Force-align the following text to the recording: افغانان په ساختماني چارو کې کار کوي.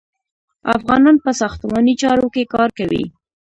افغانان 0.75 1.15
په 1.25 1.31
ساختماني 1.39 1.93
چارو 2.01 2.27
کې 2.33 2.43
کار 2.53 2.69
کوي. 2.77 3.03